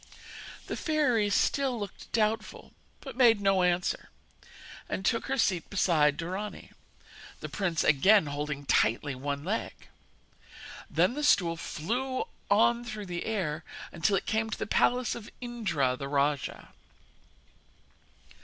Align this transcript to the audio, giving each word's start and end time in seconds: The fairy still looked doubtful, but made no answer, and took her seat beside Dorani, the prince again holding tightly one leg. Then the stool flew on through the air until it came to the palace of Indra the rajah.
The 0.65 0.75
fairy 0.75 1.29
still 1.29 1.79
looked 1.79 2.11
doubtful, 2.11 2.73
but 3.01 3.15
made 3.15 3.39
no 3.39 3.61
answer, 3.61 4.09
and 4.89 5.05
took 5.05 5.27
her 5.27 5.37
seat 5.37 5.69
beside 5.69 6.17
Dorani, 6.17 6.71
the 7.39 7.49
prince 7.49 7.83
again 7.83 8.25
holding 8.25 8.65
tightly 8.65 9.13
one 9.13 9.43
leg. 9.43 9.89
Then 10.89 11.13
the 11.13 11.23
stool 11.23 11.55
flew 11.55 12.23
on 12.49 12.83
through 12.83 13.05
the 13.05 13.25
air 13.25 13.63
until 13.91 14.15
it 14.15 14.25
came 14.25 14.49
to 14.49 14.57
the 14.57 14.65
palace 14.65 15.13
of 15.13 15.29
Indra 15.39 15.95
the 15.95 16.07
rajah. 16.07 16.69